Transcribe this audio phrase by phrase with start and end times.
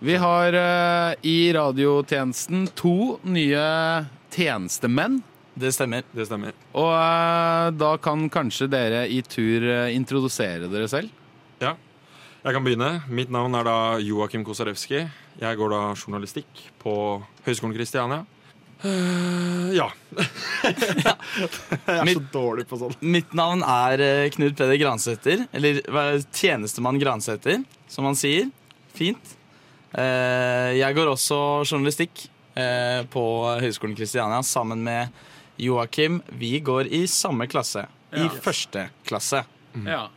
[0.00, 3.64] Vi har eh, i radiotjenesten to nye
[4.32, 5.18] tjenestemenn.
[5.60, 6.06] Det stemmer.
[6.16, 6.54] Det stemmer.
[6.78, 11.12] Og eh, da kan kanskje dere i tur eh, introdusere dere selv.
[11.60, 11.74] Ja.
[12.40, 12.92] Jeg kan begynne.
[13.12, 15.02] Mitt navn er da Joakim Kosarewski.
[15.40, 16.94] Jeg går da journalistikk på
[17.44, 18.22] Høgskolen Kristiania.
[18.80, 19.90] Eh, ja.
[20.64, 21.12] jeg
[21.84, 22.96] er så Mitt- dårlig på sånn.
[23.04, 27.60] Mitt navn er eh, Knut Peder Gransæter, eller hva er tjenestemann Gransæter,
[27.92, 28.48] som man sier.
[28.96, 29.36] Fint.
[29.94, 33.24] Eh, Jeg går også journalistikk eh, på
[33.62, 35.08] Høgskolen Kristiania sammen med
[35.60, 36.20] Joakim.
[36.38, 37.86] Vi går i samme klasse.
[38.12, 38.28] I Ja.
[38.42, 39.44] første klasse.
[39.86, 40.08] Ja.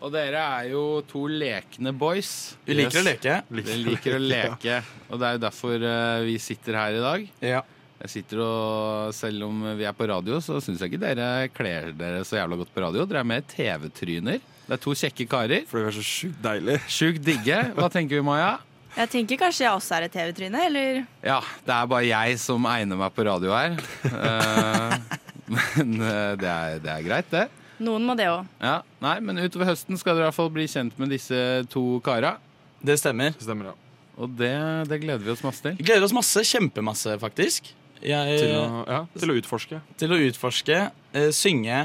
[0.00, 2.56] Og dere er jo to lekne boys.
[2.66, 3.00] Vi liker Yes.
[3.00, 3.36] å leke.
[3.50, 7.28] Dere liker å leke, og det er jo derfor eh, vi sitter her i dag.
[7.40, 7.62] Ja.
[7.96, 11.92] Jeg sitter og, Selv om vi er på radio, så syns jeg ikke dere kler
[11.96, 13.06] dere så jævla godt på radio.
[13.08, 14.38] Dere er mer TV-tryner.
[14.66, 15.64] Det er to kjekke karer.
[15.66, 16.76] Fordi vi er så sjukt deilig.
[16.90, 17.58] Sjukt digge.
[17.74, 18.58] Hva tenker vi, Maja?
[18.96, 21.02] Jeg tenker kanskje jeg også er et TV-tryne, eller?
[21.24, 23.74] Ja, det er bare jeg som egner meg på radio her.
[24.08, 24.94] Eh,
[25.56, 27.42] men eh, det er, det er greit, det.
[27.84, 28.46] Noen må det òg.
[28.64, 31.36] Ja, nei, Men utover høsten skal dere i hvert fall bli kjent med disse
[31.68, 32.38] to kara.
[32.80, 33.34] Det stemmer.
[33.36, 33.76] Det stemmer, ja.
[34.16, 34.54] Og det,
[34.88, 35.76] det gleder vi oss masse til.
[35.84, 36.40] Gleder oss masse.
[36.48, 37.68] Kjempemasse, faktisk.
[38.00, 39.82] Jeg, Til å, ja, til å utforske.
[40.00, 40.80] til å utforske,
[41.16, 41.82] eh, synge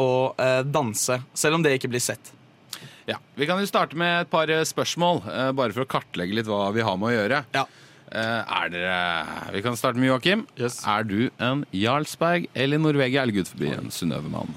[0.00, 1.16] og eh, danse.
[1.36, 2.32] Selv om det ikke blir sett.
[3.10, 6.36] Ja, Vi kan jo starte med et par eh, spørsmål, eh, bare for å kartlegge
[6.38, 7.44] litt hva vi har med å gjøre.
[7.56, 7.64] Ja.
[8.10, 10.46] Eh, er dere Vi kan starte med Joakim.
[10.58, 10.80] Yes.
[10.86, 14.54] Er du en Jarlsberg eller Norvegia eller gud forbi en Synnøve-mann?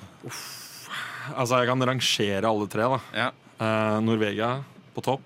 [1.34, 3.00] Altså, jeg kan rangere alle tre, da.
[3.16, 3.30] Ja.
[3.64, 4.56] Eh, Norvegia
[4.96, 5.22] på topp.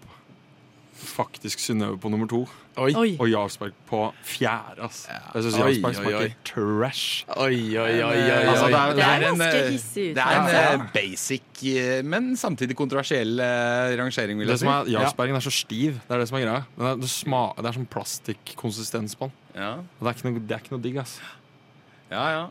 [0.98, 2.44] Faktisk Synnøve på nummer to.
[2.78, 2.92] Oi.
[2.94, 3.16] Oi.
[3.18, 4.86] Og Jarlsberg på fjerde.
[4.86, 5.00] ass.
[5.10, 7.24] Jeg syns Jarlsberg smaker trash.
[7.34, 8.44] Oi, oi, oi, oi, oi.
[8.52, 12.78] Altså, det, er, Det er en, eh, Det er en eh, basic, eh, men samtidig
[12.78, 14.76] kontroversiell eh, rangering, vil Det jeg som si.
[14.94, 15.98] er, Jarlsbergen er så stiv.
[16.06, 16.62] Det er det som er greia.
[16.78, 19.44] Den er, det, sma, det er sånn plastikkonsistens på den.
[19.58, 21.18] Ja, det er ikke noe, det er ikke noe digg, ass.
[22.14, 22.48] ja, ja.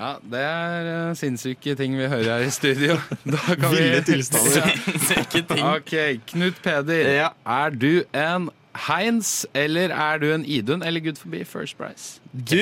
[0.00, 2.96] ja det er uh, sinnssyke ting vi hører her i studio.
[3.34, 4.70] Da kan Ville vi tilstander.
[4.86, 5.64] Sinnssyke ting.
[5.68, 5.96] Ok,
[6.32, 7.12] Knut Peder.
[7.20, 7.34] Ja.
[7.44, 8.48] Er du en
[8.86, 12.20] Heinz, eller er du en Idun, eller gud forbi First Price?
[12.32, 12.60] Du,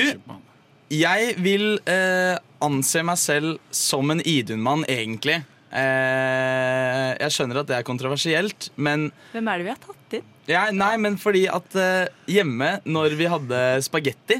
[0.93, 5.41] jeg vil eh, anse meg selv som en Idun-mann, egentlig.
[5.75, 10.29] Eh, jeg skjønner at det er kontroversielt, men Hvem er det vi har tatt inn?
[10.47, 14.39] ja, Nei, men fordi at eh, hjemme, når vi hadde spagetti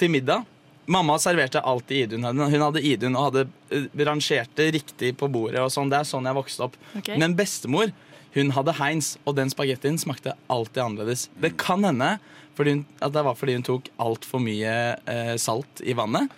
[0.00, 0.48] til middag
[0.86, 2.26] Mamma serverte alltid Idun.
[2.28, 5.62] Hun hun hadde Idun og hadde eh, rangert det riktig på bordet.
[5.62, 5.88] og sånn.
[5.88, 6.74] Det er sånn jeg vokste opp.
[6.98, 7.16] Okay.
[7.20, 7.88] Men bestemor
[8.34, 11.28] hun hadde Heinz, og den spagettien smakte alltid annerledes.
[11.40, 12.16] Det kan hende
[12.58, 14.74] hun, at det var fordi hun tok altfor mye
[15.10, 16.30] eh, salt i vannet.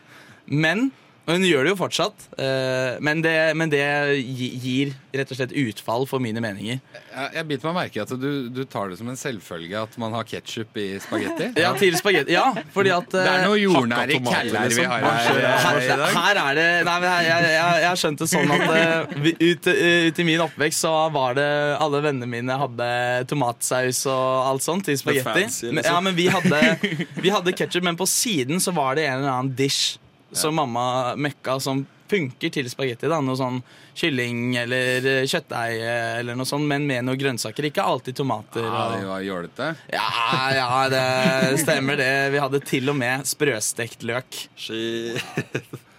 [0.47, 0.91] Men
[1.27, 3.83] hun gjør det jo fortsatt, eh, men, det, men det
[4.23, 6.79] gir rett og slett utfall for mine meninger.
[6.95, 9.97] Jeg, jeg biter meg merke i at du, du tar det som en selvfølge at
[9.99, 11.49] man har ketsjup i spagetti.
[11.59, 12.35] Ja, til spagetti.
[12.37, 12.45] Ja,
[12.75, 14.87] fordi at Det er eh, noe jordnære kæller vi liksom.
[14.93, 16.15] har her, Her- her i her, dag.
[16.21, 20.09] her er det Nei, men jeg, jeg, jeg, jeg har sånn at eh, ut, eh,
[20.13, 21.49] ut i min oppvekst så var det
[21.83, 22.91] Alle vennene mine hadde
[23.31, 25.47] tomatsaus og alt sånt til spagetti.
[25.73, 25.83] liksom.
[25.83, 26.63] Ja, men vi hadde,
[27.19, 29.97] vi hadde ketsjup, men på siden så var det en eller annen dish
[30.33, 33.09] som mamma møkka som funker til spagetti.
[33.11, 33.57] da Noe sånn
[33.99, 37.67] kylling eller kjøtteie kjøttdeig eh, eller noe sånt, men med noen grønnsaker.
[37.71, 38.63] Ikke alltid tomater.
[38.63, 39.71] Ja, det var jålete.
[39.93, 40.07] ja,
[40.55, 42.11] ja, det stemmer det.
[42.35, 44.43] Vi hadde til og med sprøstekt løk.
[44.55, 45.19] Shit.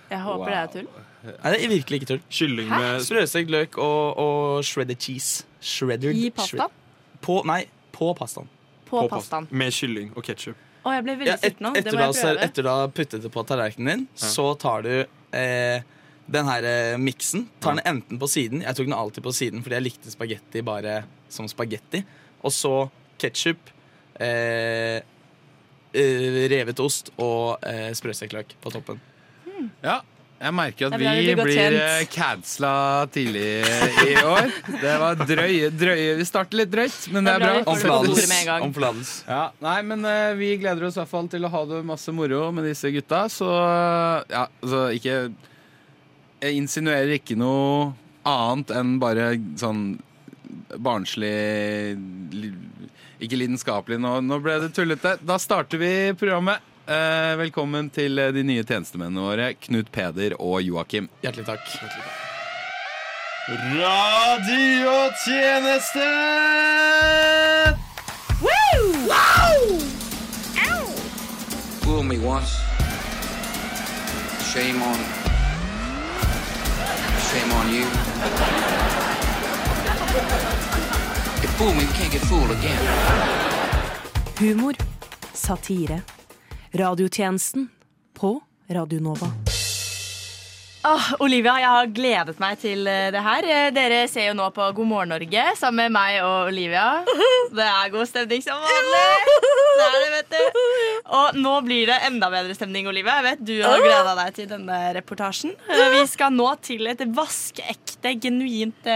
[0.07, 0.87] Jeg håper det er tull.
[1.27, 2.21] Nei, det er virkelig ikke tull.
[2.31, 5.43] Kylling med Sprøstekt løk og, og shredded cheese.
[5.59, 6.69] Shredded, I pasta?
[6.69, 8.47] shred- På, nei, på pastaen.
[8.87, 9.49] På på pastaen.
[9.51, 10.55] Med kylling og ketsjup.
[10.87, 11.73] Å, jeg ble veldig Ja, et, nå.
[11.75, 12.47] Det etter, må jeg prøve.
[12.47, 14.93] etter du har puttet det på tallerkenen din, så tar du
[15.35, 15.83] eh,
[16.31, 17.47] den her eh, miksen.
[17.63, 18.63] Tar den enten på siden.
[18.63, 21.01] Jeg tok den alltid på siden fordi jeg likte spagetti bare
[21.33, 22.03] som spagetti.
[22.47, 22.73] Og så
[23.19, 23.71] ketsjup,
[24.23, 25.01] eh,
[25.97, 29.01] eh, revet ost og eh, sprøstekt løk på toppen.
[29.83, 30.01] Ja,
[30.37, 33.45] jeg merker at vi blir eh, cancela tidlig
[34.05, 34.51] i år.
[34.83, 37.73] Det var drøye, drøye Vi starter litt drøyt, men det er bra bra.
[37.73, 38.65] vi får det på bordet med en gang.
[38.67, 39.15] Om forlatelse.
[39.25, 42.13] Ja, nei, men eh, vi gleder oss i hvert fall til å ha det masse
[42.13, 43.23] moro med disse gutta.
[43.33, 45.17] Så ja, altså ikke
[46.43, 47.95] Jeg insinuerer ikke noe
[48.27, 49.85] annet enn bare sånn
[50.77, 51.33] barnslig
[53.23, 53.97] Ikke lidenskapelig.
[54.03, 55.17] Nå, nå ble det tullete.
[55.25, 56.61] Da starter vi programmet.
[56.87, 61.11] Eh, velkommen til eh, de nye tjenestemennene våre, Knut Peder og Joakim.
[61.19, 61.67] Hjertelig takk.
[63.75, 66.07] Radiotjeneste!
[71.83, 72.55] Fool me once.
[74.47, 74.95] Shame on.
[77.27, 77.83] Shame on you.
[81.43, 82.79] You fool me, you can't get fooled again.
[84.39, 84.73] Humor.
[85.33, 86.01] Satire.
[86.73, 87.67] Radiotjenesten
[88.13, 89.31] på Radio Nova.
[91.19, 93.43] Olivia, jeg har gledet meg til eh, det her.
[93.51, 96.85] Eh, Dere ser jo nå på God morgen Norge sammen med meg og Olivia.
[97.51, 99.33] Det er god stemning som vanlig.
[99.77, 100.61] Det er det, vet du.
[101.17, 103.17] Og nå blir det enda bedre stemning, Olivia.
[103.19, 105.57] Jeg vet Du har gleda deg til denne reportasjen.
[105.67, 108.87] Eh, Vi skal nå til et vaskeekte, genuint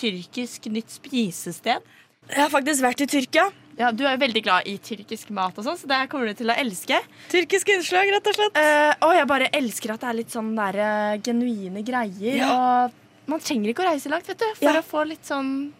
[0.00, 1.86] tyrkisk nytt spisested.
[2.26, 3.46] Jeg har faktisk vært i Tyrkia.
[3.76, 6.34] Ja, Du er jo veldig glad i tyrkisk mat, og sånn, så det kommer du
[6.38, 6.96] til å elske.
[7.32, 8.56] Tyrkisk innslag, rett og slett.
[8.56, 12.38] Uh, og jeg bare elsker at det er litt sånn der, uh, genuine greier.
[12.40, 12.48] Ja.
[12.86, 14.80] Og man trenger ikke å reise langt vet du, for Ja.
[14.80, 15.72] å få litt sånn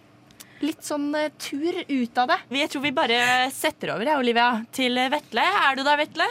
[0.64, 2.38] Litt sånn uh, tur ut av det.
[2.56, 5.42] Jeg tror vi bare setter over, jeg, Olivia, til eh, Vetle.
[5.44, 6.28] Er du der, Vetle?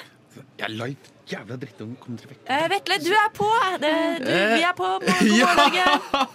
[0.57, 1.14] Jeg er live.
[1.25, 1.95] Jævla drittunge.
[2.03, 2.41] Kom dere vekk.
[2.53, 3.47] Eh, Vetle, du er på.
[3.81, 5.47] Det, du, vi er på God Ja.
[5.57, 6.27] morgen,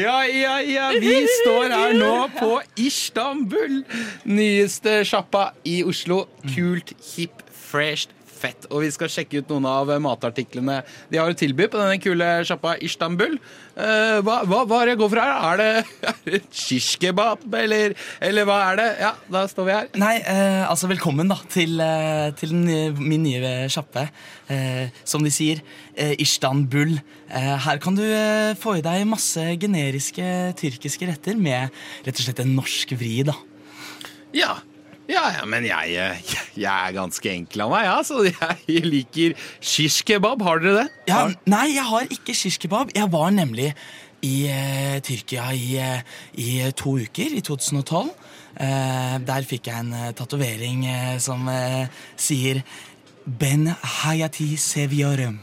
[0.00, 0.88] Ja, ja, ja.
[0.98, 1.14] Vi
[1.44, 3.84] står her nå på Istanbul.
[4.26, 6.24] Nyeste sjappa i Oslo.
[6.56, 8.68] Kult, hip, fresh, fett.
[8.70, 10.80] Og vi skal sjekke ut noen av matartiklene
[11.10, 13.38] de har å tilby på denne kule sjappa Istanbul.
[13.76, 15.32] Uh, hva, hva, hva er det jeg går for her?
[15.50, 16.06] Er det,
[16.36, 18.86] er shish kebab, eller, eller hva er det?
[19.04, 19.90] Ja, da står vi her.
[20.00, 24.08] Nei, uh, altså velkommen da til, uh, til den min nye sjappe.
[25.02, 25.58] Som de sier,
[26.22, 26.92] Istanbul.
[27.26, 28.04] Her kan du
[28.60, 30.28] få i deg masse generiske
[30.60, 31.74] tyrkiske retter med
[32.06, 33.16] rett og slett en norsk vri.
[33.26, 33.34] da.
[34.36, 34.54] Ja.
[35.06, 39.36] Ja, ja, men jeg, eh, jeg er ganske enkel av meg, ja, så jeg liker
[39.60, 40.42] shish kebab.
[40.42, 40.88] Har dere det?
[41.12, 42.90] Ja, nei, jeg har ikke shish kebab.
[42.96, 43.72] Jeg var nemlig
[44.26, 46.02] i eh, Tyrkia i, eh,
[46.42, 48.10] i to uker, i 2012.
[48.56, 52.62] Eh, der fikk jeg en uh, tatovering eh, som eh, sier
[53.26, 55.36] Ben hayati seviorum.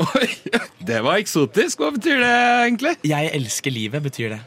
[0.00, 0.28] Oi,
[0.90, 1.80] det var eksotisk.
[1.80, 2.34] Hva betyr det
[2.66, 2.94] egentlig?
[3.06, 4.40] Jeg elsker livet, betyr det.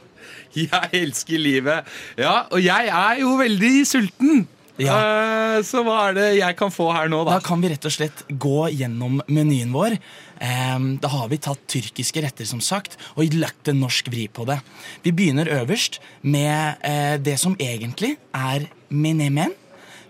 [0.70, 1.88] Jeg elsker livet.
[2.20, 4.44] Ja, og jeg er jo veldig sulten.
[4.82, 4.94] Ja.
[4.98, 7.46] Eh, så hva er det jeg kan få her nå, Da da?
[7.46, 10.00] kan vi rett og slett gå gjennom menyen vår.
[10.44, 14.48] Ehm, da har vi tatt tyrkiske retter, som sagt, og lagt en norsk vri på
[14.50, 14.58] det.
[15.06, 19.54] Vi begynner øverst med eh, det som egentlig er menemen,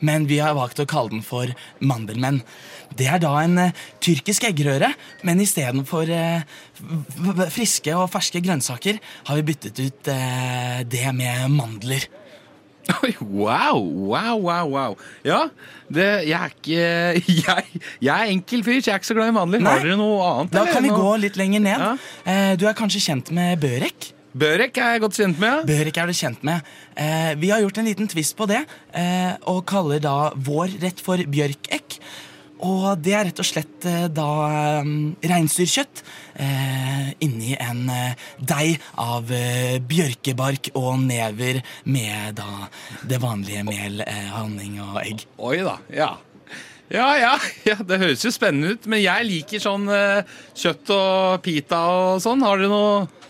[0.03, 1.51] men vi har valgt å kalle den for
[1.83, 2.41] mandelmenn.
[2.93, 4.91] Det er da en eh, tyrkisk eggerøre,
[5.25, 6.43] men istedenfor eh,
[7.53, 12.05] friske og ferske grønnsaker har vi byttet ut eh, det med mandler.
[12.99, 14.97] Oi, wow, wow, wow, wow.
[15.23, 15.45] Ja,
[15.87, 16.81] det, jeg er ikke
[17.47, 19.63] jeg, jeg er enkel fyr, så jeg er ikke så glad i mandler.
[19.63, 19.77] Nei.
[19.77, 20.51] Har dere noe annet?
[20.53, 20.75] Da eller?
[20.75, 21.85] kan vi Noe- gå litt lenger ned.
[21.87, 21.93] Ja.
[22.27, 24.11] Eh, du er kanskje kjent med børek?
[24.33, 25.65] Børek er jeg godt kjent med.
[25.69, 26.69] Børek er du kjent med.
[26.97, 28.63] Eh, vi har gjort en liten twist på det,
[28.97, 31.99] eh, og kaller da vår rett for bjørkekk.
[32.63, 34.27] Og det er rett og slett eh, da
[34.79, 36.01] um, reinsdyrkjøtt
[36.39, 39.27] eh, inni en eh, deig av
[39.89, 42.69] bjørkebark og never med da
[43.09, 43.99] det vanlige mel,
[44.37, 45.25] honning og egg.
[45.43, 46.13] Oi da, ja.
[46.93, 47.33] Ja, ja,
[47.65, 52.43] ja, det høres jo spennende ut, men jeg liker sånn kjøtt og pita og sånn.
[52.45, 53.22] Har dere noe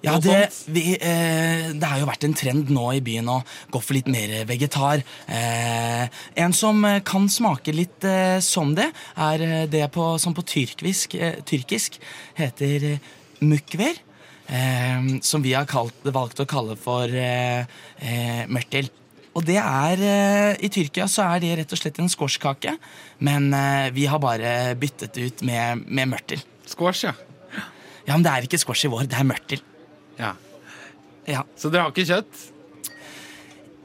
[0.00, 3.40] Ja, det, vi, eh, det har jo vært en trend nå i byen å
[3.74, 5.02] gå for litt mer vegetar.
[5.26, 6.04] Eh,
[6.38, 11.18] en som kan smake litt eh, som det, er eh, det på, som på tyrkvisk,
[11.18, 11.98] eh, tyrkisk
[12.38, 13.10] heter eh,
[13.42, 14.04] mukver.
[15.20, 17.12] Som vi har kalt, valgt å kalle for
[18.48, 18.86] mørtel.
[19.36, 20.00] Og det er,
[20.56, 22.72] I Tyrkia så er det rett og slett en squashkake,
[23.28, 23.52] men
[23.92, 26.40] vi har bare byttet ut med, med mørtel.
[26.64, 27.12] squash, ja?
[28.08, 29.60] Ja, Men det er ikke squash i vår, det er mørtel.
[30.18, 30.34] Ja.
[31.28, 31.42] Ja.
[31.56, 32.44] Så dere har ikke kjøtt?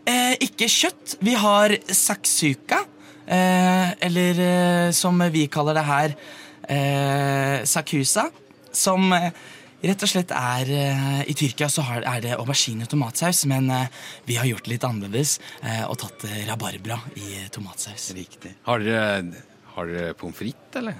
[0.07, 1.17] Eh, ikke kjøtt.
[1.23, 2.83] Vi har saksuka.
[3.23, 6.15] Eh, eller eh, som vi kaller det her,
[6.67, 8.25] eh, sakusa.
[8.75, 9.29] Som eh,
[9.83, 13.71] rett og slett er eh, I Tyrkia så har, er det aubergine og tomatsaus, men
[14.27, 15.37] vi har gjort det litt annerledes
[15.87, 18.11] og tatt rabarbra i tomatsaus.
[18.15, 18.55] Riktig.
[18.67, 19.43] Har dere,
[19.75, 20.99] har dere pommes frites, eller?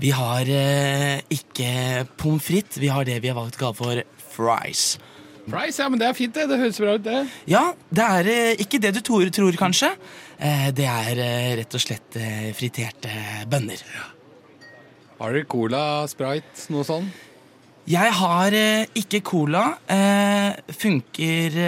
[0.00, 4.04] Vi har eh, ikke pommes frites, vi har det vi har valgt å kalle for
[4.32, 4.96] fries.
[5.42, 6.46] Fries, ja, men det er fint, det.
[6.50, 7.22] Det høres bra ut, det.
[7.50, 9.90] Ja, det er eh, ikke det du tror, tror kanskje.
[10.38, 12.18] Eh, det er eh, rett og slett
[12.58, 13.10] friterte
[13.50, 13.82] bønner.
[15.18, 17.10] Har dere cola, sprite, noe sånn?
[17.90, 18.54] Jeg har
[18.98, 19.64] ikke cola.
[19.90, 21.58] Eh, funker,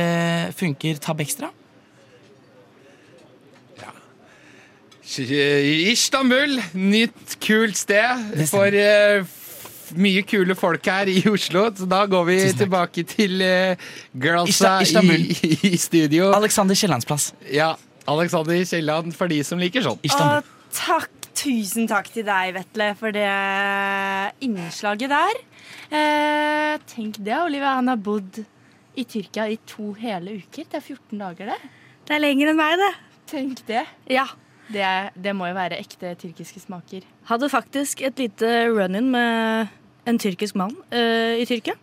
[0.55, 1.51] funker Tab Extra?
[5.15, 8.75] Istanbul, nytt kult sted for
[10.01, 11.67] mye kule folk her i Oslo.
[11.77, 15.35] Så da går vi tilbake til uh, girlsa Ista- i,
[15.75, 16.33] i studio.
[16.37, 17.33] Alexander Kiellands plass.
[17.53, 17.75] Ja,
[18.11, 20.01] Alexander Kielland for de som liker sånn.
[20.05, 20.43] Istanbul.
[20.45, 23.29] Og takk, tusen takk til deg, Vetle, for det
[24.45, 25.41] innslaget der.
[25.95, 27.77] Eh, tenk det, Olivia.
[27.79, 28.43] Han har bodd
[28.95, 30.67] i Tyrkia i to hele uker.
[30.71, 31.73] Det er 14 dager, det.
[32.05, 32.93] Det er lenger enn meg, det.
[33.31, 33.85] Tenk det.
[34.13, 34.27] Ja.
[34.65, 34.85] Det,
[35.21, 37.05] det må jo være ekte tyrkiske smaker.
[37.29, 39.73] Hadde faktisk et lite run-in med
[40.09, 41.77] en tyrkisk mann uh, i Tyrkia.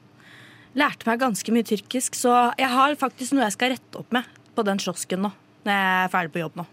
[0.78, 4.28] Lærte meg ganske mye tyrkisk, så jeg har faktisk noe jeg skal rette opp med
[4.56, 5.34] på den kiosken nå.
[5.66, 6.66] Når jeg er ferdig på jobb nå.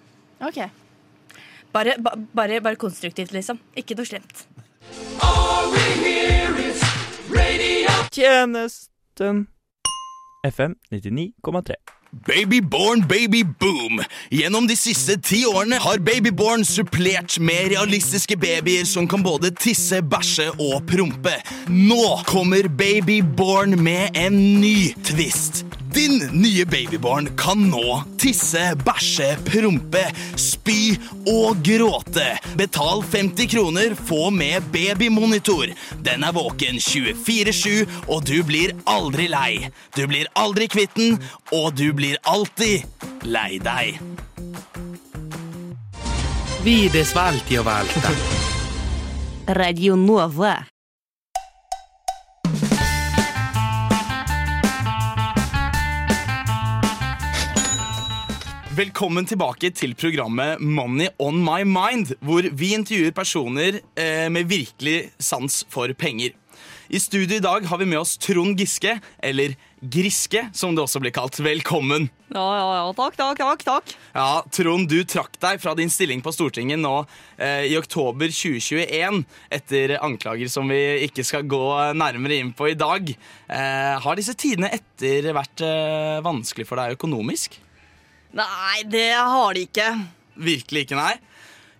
[0.48, 0.60] Ok.
[1.74, 3.58] Bare, ba, bare, bare konstruktivt, liksom.
[3.76, 4.46] Ikke noe slemt.
[8.14, 9.46] Tjenesten
[10.46, 11.76] FM 99,3.
[12.12, 14.00] Babyborn baby boom.
[14.32, 20.00] Gjennom de siste ti årene har Babyborn supplert med realistiske babyer som kan både tisse,
[20.00, 21.34] bæsje og prompe.
[21.68, 25.66] Nå kommer Babyborn med en ny twist.
[25.94, 30.02] Din nye babyborn kan nå tisse, bæsje, prompe,
[30.36, 30.96] spy
[31.30, 32.26] og gråte.
[32.58, 35.72] Betal 50 kroner, få med babymonitor.
[36.04, 39.70] Den er våken 24-7, og du blir aldri lei.
[39.96, 41.18] Du blir aldri kvitt den,
[41.52, 42.84] og du blir alltid
[43.24, 44.00] lei deg.
[46.64, 48.12] Vi svalti og valta.
[49.56, 50.58] Radio Nova.
[58.78, 65.08] Velkommen tilbake til programmet Money on my mind, hvor vi intervjuer personer eh, med virkelig
[65.18, 66.36] sans for penger.
[66.86, 71.02] I studio i dag har vi med oss Trond Giske, eller Griske, som det også
[71.02, 71.40] blir kalt.
[71.42, 72.06] Velkommen.
[72.30, 72.86] Ja, ja, ja.
[73.00, 73.66] Takk, takk, takk.
[73.66, 73.98] takk.
[74.14, 77.00] Ja, Trond, du trakk deg fra din stilling på Stortinget nå
[77.34, 79.24] eh, i oktober 2021
[79.58, 81.64] etter anklager som vi ikke skal gå
[81.98, 83.10] nærmere inn på i dag.
[83.10, 87.64] Eh, har disse tidene etter vært eh, vanskelig for deg økonomisk?
[88.36, 89.88] Nei, det har de ikke.
[90.38, 91.14] Virkelig ikke, nei.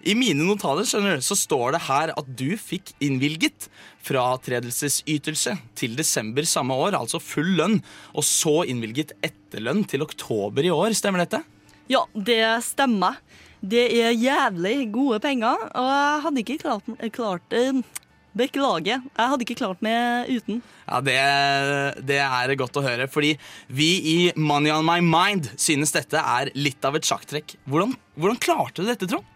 [0.08, 3.66] I mine notater skjønner du, så står det her at du fikk innvilget
[4.06, 7.80] fratredelsesytelse til desember samme år, altså full lønn,
[8.14, 10.94] og så innvilget etterlønn til oktober i år.
[10.96, 11.42] Stemmer dette?
[11.90, 13.18] Ja, det stemmer.
[13.58, 17.80] Det er jævlig gode penger, og jeg hadde ikke klart, klart eh,
[18.36, 19.00] Beklager.
[19.02, 20.60] Jeg hadde ikke klart meg uten.
[20.84, 21.16] Ja, det,
[22.06, 23.34] det er godt å høre, fordi
[23.72, 27.56] vi i Money on my mind synes dette er litt av et sjakktrekk.
[27.68, 29.26] Hvordan, hvordan klarte du dette, Trond?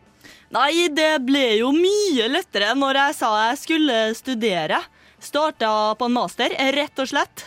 [0.52, 4.82] Nei, det ble jo mye lettere når jeg sa jeg skulle studere.
[5.22, 7.44] Starta på en master, rett og slett.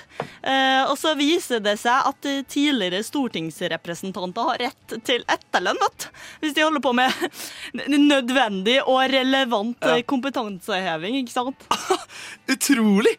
[0.47, 5.81] Eh, og så viser det seg at tidligere stortingsrepresentanter har rett til etterlønn.
[6.39, 7.11] Hvis de holder på med
[8.13, 9.97] nødvendig og relevant Ja.
[9.97, 11.67] eh, kompetanseheving, ikke sant?
[12.55, 13.17] Utrolig!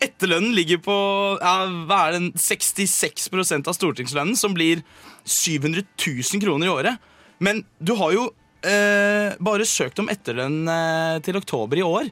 [0.00, 0.94] Etterlønnen ligger på
[1.42, 4.80] ja, hva er den, 66% av stortingslønnen, som blir
[5.28, 7.10] 700 000 kroner i året.
[7.42, 8.22] Men du har jo
[8.64, 12.08] eh, bare søkt om etterlønn eh, til oktober i år.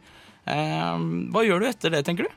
[0.48, 2.36] Eh, hva gjør du etter det, tenker du?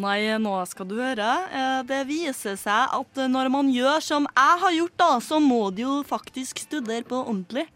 [0.00, 1.30] Nei, nå skal du høre.
[1.50, 5.64] Eh, Det viser seg at når man gjør som jeg har gjort, da, så må
[5.74, 7.66] du jo faktisk studere på ordentlig.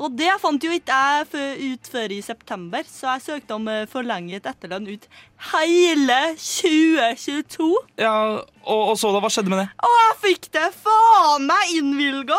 [0.00, 3.82] Og det fant jo ikke jeg ut før i september, så jeg søkte om eh,
[3.90, 5.08] forlenget etterlønn ut
[5.50, 7.66] hele 2022.
[8.00, 8.14] Ja,
[8.62, 9.66] og, og så da, hva skjedde med det?
[9.84, 12.38] Og jeg fikk det faen meg innvilga!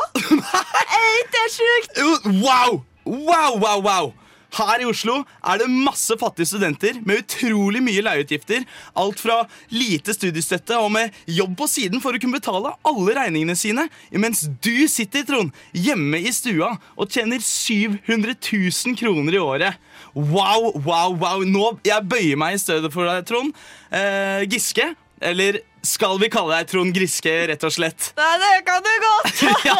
[0.96, 2.02] Er ikke det sjukt?
[2.42, 2.82] Wow!
[3.06, 4.12] Wow, wow, wow!
[4.52, 8.66] Her i Oslo er det masse fattige studenter med utrolig mye leieutgifter.
[9.00, 9.38] Alt fra
[9.72, 13.88] lite studiestøtte og med jobb på siden for å kunne betale alle regningene sine.
[14.12, 19.80] Mens du sitter, Trond, hjemme i stua og tjener 700 000 kroner i året.
[20.16, 21.46] Wow, wow, wow.
[21.48, 23.56] Nå, Jeg bøyer meg i stedet for deg, Trond.
[23.92, 24.92] Eh, Giske.
[25.22, 28.12] Eller skal vi kalle deg Trond Griske, rett og slett?
[28.20, 29.42] Nei, det kan du godt!
[29.70, 29.78] ja,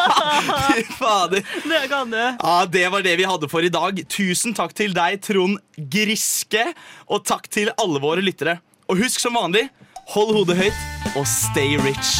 [0.72, 1.46] fy fader.
[1.68, 2.18] Det kan du.
[2.18, 4.02] Ja, Det var det vi hadde for i dag.
[4.10, 6.66] Tusen takk til deg, Trond Griske.
[7.08, 8.58] Og takk til alle våre lyttere.
[8.90, 9.68] Og husk som vanlig,
[10.12, 12.18] hold hodet høyt og stay rich.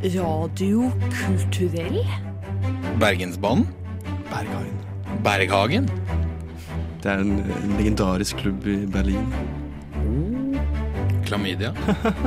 [0.00, 2.00] Radio kulturell?
[3.00, 3.68] Bergensbanen?
[4.30, 4.78] Berghagen.
[5.24, 5.90] Berghagen?
[7.02, 9.28] Det er en, en legendarisk klubb i Berlin.
[11.30, 11.70] Klamydia?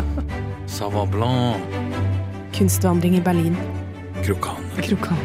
[0.66, 1.60] Sava Blanc?
[2.56, 3.58] Kunstvandring i Berlin.
[4.24, 4.64] Krokan?
[4.80, 5.20] Krokan.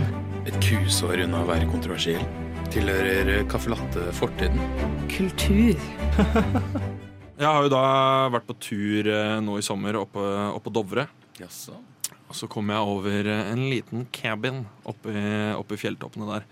[0.50, 2.24] Et kusår unna å være kontroversiell.
[2.74, 4.58] Tilhører caffè latte fortiden.
[5.12, 5.78] Kultur.
[7.38, 7.84] Jeg har jo da
[8.34, 11.06] vært på tur eh, nå i sommer oppe, oppe på Dovre.
[11.38, 11.78] Jaså.
[12.26, 16.50] Og så kom jeg over eh, en liten cabin oppe i, oppe i fjelltoppene der.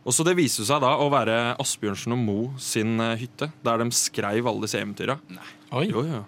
[0.00, 3.82] Og så Det viste seg da å være Asbjørnsen og Mo sin eh, hytte, der
[3.82, 5.18] de skreiv alle disse eventyra.
[5.70, 6.22] Jo, jo.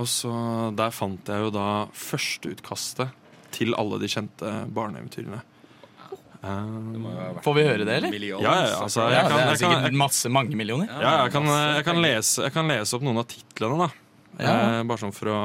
[0.00, 0.30] Og så
[0.74, 3.12] Der fant jeg jo da førsteutkastet
[3.54, 5.42] til alle de kjente barneeventyrene.
[6.44, 7.06] Um,
[7.40, 8.24] Får vi høre det, eller?
[8.26, 10.90] ja, ja, altså, jeg kan, det er jeg kan, sikkert masse mange millioner.
[10.90, 13.88] ja, jeg kan, jeg kan, lese, jeg kan lese opp noen av titlene, da.
[14.42, 14.50] Ja.
[14.50, 15.38] Eh, bare sånn for å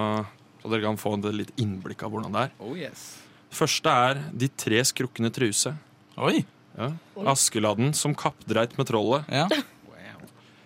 [0.60, 2.56] Så dere kan få et litt innblikk av hvordan det er.
[2.60, 3.06] Oh yes.
[3.54, 5.72] Første er De tre skrukne truse.
[6.20, 6.42] Oi.
[6.78, 6.92] Ja.
[7.34, 9.26] Askeladden som kappdreit med trollet.
[9.32, 9.48] Ja.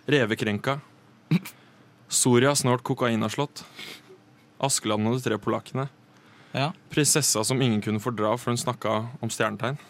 [0.06, 0.80] Revekrenka.
[2.08, 3.64] Soria snart kokainavslått.
[4.62, 5.88] Askeladden og de tre polakkene.
[6.54, 6.70] Ja.
[6.92, 9.80] Prinsessa som ingen kunne fordra for hun snakka om stjernetegn.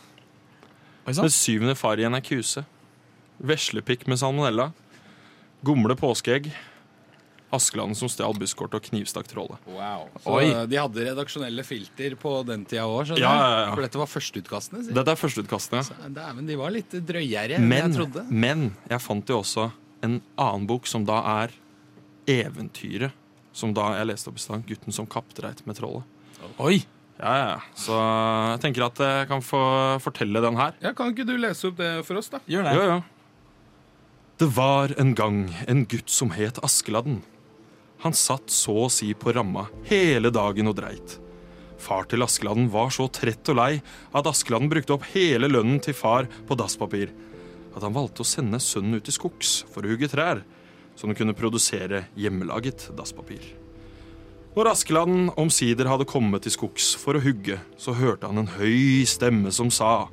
[1.04, 2.64] Den syvende far i en er kuse.
[3.44, 4.70] Veslepikk med salmonella.
[5.64, 6.48] Gomle påskeegg.
[7.54, 9.58] Askeladden som stjal busskortet og knivstakk trollet.
[9.70, 10.08] Wow.
[10.24, 10.46] Så Oi.
[10.70, 13.72] de hadde redaksjonelle filter på den tida òg, skjønner Ja, ja, ja.
[13.74, 14.84] For dette var førsteutkastene.
[14.86, 14.96] Sier.
[14.98, 15.84] Dette er førsteutkastene.
[16.18, 18.26] Dæven, de var litt drøyere enn jeg trodde.
[18.30, 19.70] men jeg fant jo også
[20.04, 21.54] en annen bok som da er
[22.28, 23.12] eventyret.
[23.54, 24.64] Som da jeg leste opp i stad.
[24.66, 26.02] 'Gutten som kappdreit med trollet'.
[26.58, 26.82] Oi!
[27.20, 27.58] Ja, ja.
[27.78, 29.60] Så jeg tenker at jeg kan få
[30.02, 30.74] fortelle den her.
[30.82, 32.40] Ja, Kan ikke du lese opp det for oss, da?
[32.50, 32.72] Gjør det.
[32.74, 32.96] Jo, jo.
[34.42, 35.36] Det var en gang
[35.70, 37.22] en gutt som het Askeladden.
[38.04, 41.18] Han satt så å si på ramma hele dagen og dreit.
[41.80, 43.70] Far til Askeladden var så trett og lei
[44.12, 47.14] at Askeladden brukte opp hele lønnen til far på dasspapir,
[47.72, 50.44] at han valgte å sende sønnen ut i skogs for å hugge trær,
[50.94, 53.42] så han kunne produsere hjemmelaget dasspapir.
[54.54, 59.02] Når Askeladden omsider hadde kommet til skogs for å hugge, så hørte han en høy
[59.08, 60.10] stemme som sa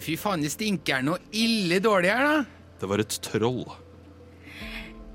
[0.00, 2.68] Fy faen, det stinker noe ille dårlig her, da.
[2.80, 3.66] det var et troll.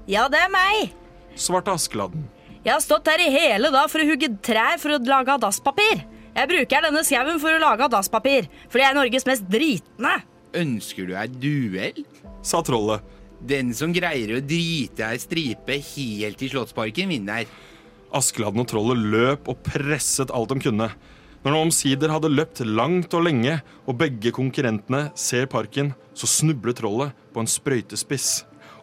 [0.09, 0.97] Ja, det er meg.
[1.37, 2.25] Svarte Askeladden.
[2.65, 6.01] Jeg har stått her i hele dag for å hugge trær for å lage dasspapir.
[6.37, 10.17] Jeg bruker denne skauen for å lage dasspapir, for jeg er Norges mest dritende.
[10.57, 12.01] Ønsker du deg duell?
[12.45, 13.05] Sa trollet.
[13.37, 17.45] Den som greier å drite ei stripe helt til Slottsparken, vinner.
[18.17, 20.89] Askeladden og trollet løp og presset alt de kunne.
[21.45, 26.75] Når de omsider hadde løpt langt og lenge, og begge konkurrentene ser parken, så snubler
[26.75, 28.31] trollet på en sprøytespiss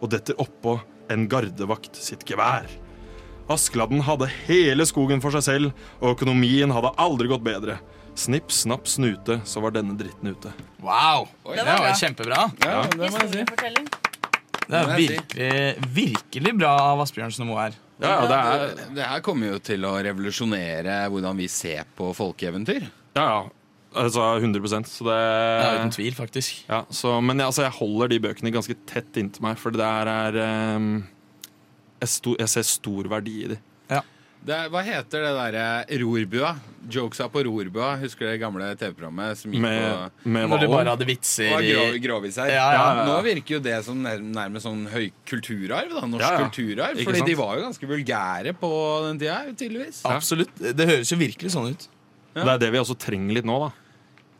[0.01, 0.79] og detter oppå
[1.13, 2.69] en gardevakt sitt gevær.
[3.53, 7.79] Askeladden hadde hele skogen for seg selv, og økonomien hadde aldri gått bedre.
[8.17, 10.53] Snipp, snapp, snute, så var denne dritten ute.
[10.81, 11.27] Wow!
[11.45, 12.45] Det Det var var kjempebra.
[12.63, 13.85] Ja, det må jeg si.
[14.65, 15.51] Det er virkelig,
[15.93, 17.75] virkelig bra av Asbjørnsen og Moe her.
[18.01, 21.85] Ja, ja, det er, Det, det her kommer jo til å revolusjonere hvordan vi ser
[21.99, 22.89] på folkeeventyr.
[23.19, 23.45] ja, ja.
[23.95, 26.65] Altså 100 så det Ja, uten tvil, faktisk.
[26.69, 29.81] Ja, så, men jeg, altså, jeg holder de bøkene ganske tett inntil meg, for det
[29.85, 31.05] der er um,
[32.01, 33.61] jeg, sto, jeg ser stor verdi i de.
[34.45, 36.51] Det, er- hva heter det derre Rorbua?
[36.93, 37.95] Jokesa på Rorbua.
[38.03, 41.71] Husker du det gamle TV-programmet som gikk Med, med Når du bare hadde vitser i
[41.73, 42.51] grov, Groviser?
[42.53, 43.07] Ja, ja, ja.
[43.09, 45.95] Nå virker jo det som nærmest sånn høy kulturarv.
[45.97, 46.43] da, Norsk Ja, ja.
[46.45, 47.01] kulturarv.
[47.01, 47.31] Ikke Fordi sant?
[47.33, 48.71] de var jo ganske vulgære på
[49.07, 50.03] den tida, tydeligvis.
[50.13, 50.53] Absolutt.
[50.61, 51.89] Det høres jo virkelig sånn ut.
[52.37, 53.73] Det er det vi også trenger litt nå, da.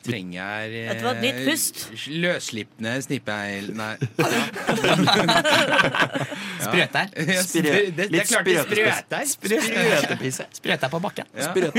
[0.05, 1.75] Trenger jeg Vet du hva, nytt pust.
[2.13, 3.65] Løsslipne snippeil...
[3.77, 3.95] Nei.
[6.65, 7.05] Sprøter.
[7.15, 7.71] Ja, spr- det,
[8.11, 9.21] det er klart de sprøter.
[9.31, 10.43] Sprøtepisse.
[10.59, 11.27] Sprøter på bakken.
[11.37, 11.41] Ja.
[11.55, 11.69] Det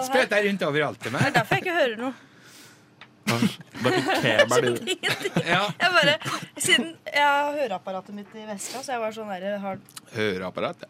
[0.08, 1.20] Sprøter rundt overalt til meg.
[1.30, 2.14] er derfor jeg ikke hører noe.
[3.30, 4.70] Jeg bare,
[6.58, 9.54] Siden jeg har høreapparatet mitt i veska, så jeg var sånn der,
[10.16, 10.88] Høreapparat, ja.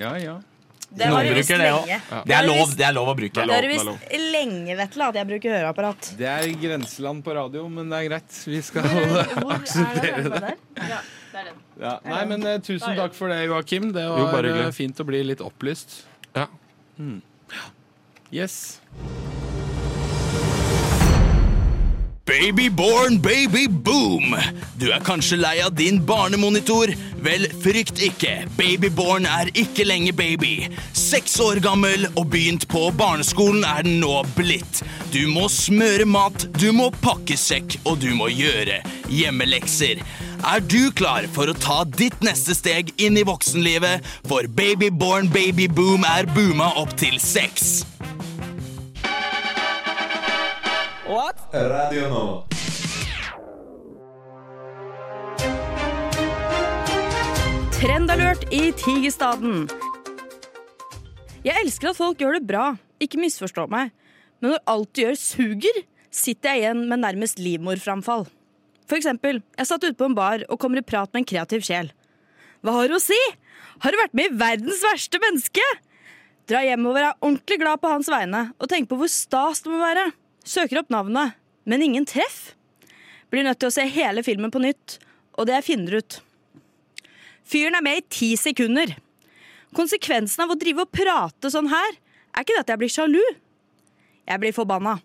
[0.00, 0.36] Ja, ja.
[0.90, 1.90] Det Noen har du bruker det òg.
[2.26, 3.44] Det er lov, det er lov å bruke.
[3.46, 6.08] Det har du visst lenge, Vetle, at jeg bruker høreapparat.
[6.18, 8.40] Det er grenseland på radio, men det er greit.
[8.50, 8.88] Vi skal
[9.60, 10.56] Akseptere det.
[10.90, 10.98] Ja,
[11.30, 11.60] det er den.
[11.80, 11.94] Ja.
[12.10, 13.92] Nei, men eh, Tusen takk for det, Joakim.
[13.94, 16.00] Det Jo, var bare eh, fint å bli litt opplyst.
[16.34, 16.48] Ja.
[18.34, 18.80] Yes.
[22.26, 24.36] Babyborn baby boom!
[24.78, 26.92] Du er kanskje lei av din barnemonitor?
[27.24, 28.44] Vel, frykt ikke.
[28.58, 30.52] Babyborn er ikke lenger baby.
[30.96, 34.82] Seks år gammel og begynt på barneskolen er den nå blitt.
[35.14, 40.04] Du må smøre mat, du må pakke sekk, og du må gjøre hjemmelekser.
[40.40, 44.06] Er du klar for å ta ditt neste steg inn i voksenlivet?
[44.28, 47.80] For Babyborn baby boom er booma opp til seks.
[57.74, 59.64] Trendalert i Tigerstaden.
[61.42, 62.68] Jeg elsker at folk gjør det bra,
[63.02, 63.90] ikke misforstå meg.
[64.38, 65.82] Men når alt du gjør suger,
[66.14, 68.28] sitter jeg igjen med nærmest livmorframfall.
[68.86, 71.66] For eksempel, jeg satt ute på en bar og kommer i prat med en kreativ
[71.66, 71.90] sjel.
[72.62, 73.18] Hva har du å si?
[73.82, 75.66] Har du vært med i Verdens verste menneske?
[76.46, 79.82] Dra hjemover er ordentlig glad på hans vegne og tenk på hvor stas det må
[79.82, 80.12] være.
[80.46, 82.54] Søker opp navnet, men ingen treff.
[83.30, 84.98] Blir nødt til å se hele filmen på nytt,
[85.38, 86.18] og det jeg finner ut.
[87.50, 88.96] Fyren er med i ti sekunder.
[89.76, 92.00] Konsekvensen av å drive og prate sånn her,
[92.34, 93.22] er ikke det at jeg blir sjalu.
[94.26, 94.98] Jeg blir forbanna.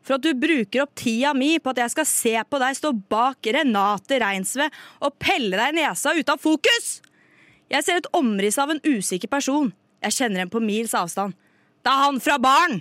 [0.00, 2.92] For at du bruker opp tida mi på at jeg skal se på deg stå
[3.12, 4.70] bak Renate Reinsve
[5.04, 7.00] og pelle deg nesa ut av fokus!
[7.70, 9.68] Jeg ser et omriss av en usikker person.
[10.02, 11.36] Jeg kjenner en på mils avstand.
[11.84, 12.80] Det er han fra baren!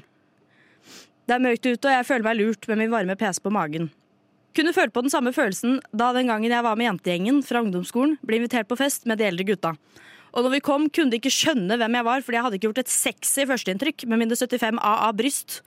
[1.29, 3.91] Det er mørkt ute, og jeg føler meg lurt med min varme PC på magen.
[4.57, 8.15] Kunne føle på den samme følelsen da den gangen jeg var med jentegjengen fra ungdomsskolen,
[8.25, 9.75] ble invitert på fest med de eldre gutta.
[10.33, 12.67] Og når vi kom, kunne de ikke skjønne hvem jeg var, fordi jeg hadde ikke
[12.71, 15.59] gjort et sexy førsteinntrykk med mine 75 AA bryst.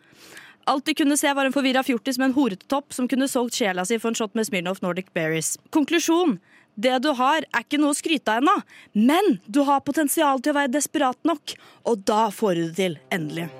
[0.66, 3.58] Alt de kunne se, var en forvirra fjortis med en horete topp som kunne solgt
[3.58, 5.54] sjela si for en shot med Smirnov Nordic Berries.
[5.74, 6.40] Konklusjon.
[6.74, 8.54] Det du har, er ikke noe å skryte av ennå,
[8.98, 11.54] men du har potensial til å være desperat nok,
[11.86, 13.50] og da får du det til, endelig.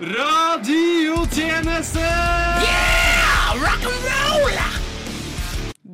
[0.00, 2.00] Radiotjeneste!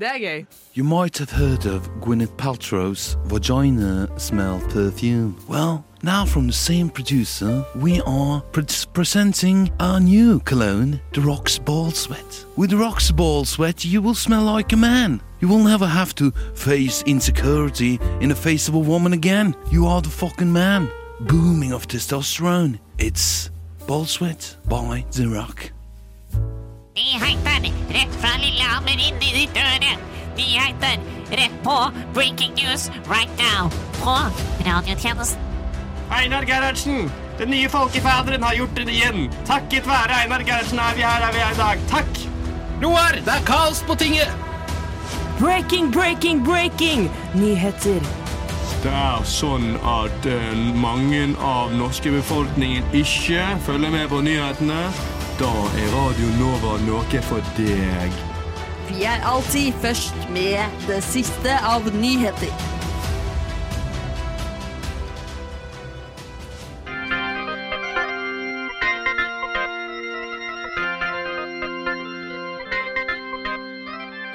[0.00, 0.44] Det er gøy.
[0.76, 5.34] You might have heard of Gwyneth Paltrow's vagina smell perfume.
[5.48, 11.58] Well, now from the same producer, we are pre- presenting our new cologne, the Rox
[11.58, 12.44] Ball Sweat.
[12.56, 15.20] With the Rox Ball Sweat, you will smell like a man.
[15.40, 19.56] You will never have to face insecurity in the face of a woman again.
[19.72, 20.90] You are the fucking man.
[21.20, 22.78] Booming of testosterone.
[22.98, 23.50] It's
[23.86, 25.70] Ball Sweat by The Rock.
[26.96, 29.92] Nyheter rett fra Lillehammer inn i ditt øre.
[30.36, 30.98] Nyheter
[31.30, 31.76] rett på
[32.14, 33.70] Breaking News right now
[34.00, 34.16] på
[34.66, 35.38] radiotjenesten.
[36.10, 37.10] Einar Gerhardsen!
[37.38, 39.30] Den nye folkefaderen har gjort det igjen.
[39.46, 41.88] Takket være Einar Gerhardsen er vi her er vi her i dag.
[41.90, 42.22] Takk!
[42.82, 44.34] Roar, det er kaos på tinget!
[45.38, 47.10] Breaking, breaking, breaking!
[47.38, 48.25] Nyheter.
[48.86, 54.76] Det er sånn at eh, mange av norske befolkningen ikke følger med på nyhetene.
[55.40, 58.14] Da er Radio Nova noe for deg.
[58.86, 62.75] Vi er alltid først med det siste av nyheter.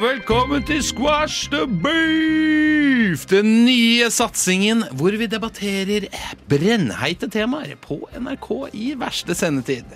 [0.01, 3.27] Velkommen til Squash the Beef!
[3.29, 6.07] Den nye satsingen hvor vi debatterer
[6.49, 9.93] brennheite temaer på NRK i verste sendetid.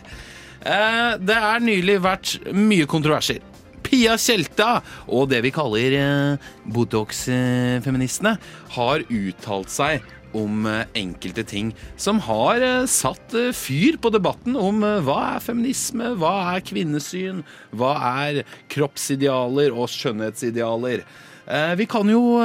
[0.61, 3.41] Eh, Det er nylig vært mye kontroverser.
[3.81, 8.37] Pia Tjelta og det vi kaller eh, Botox-feministene
[8.77, 10.05] har uttalt seg
[10.35, 15.43] om eh, enkelte ting som har eh, satt eh, fyr på debatten om hva er
[15.43, 17.43] feminisme, hva er kvinnesyn,
[17.75, 17.95] hva
[18.25, 18.43] er
[18.73, 21.05] kroppsidealer og skjønnhetsidealer.
[21.77, 22.39] Vi kan jo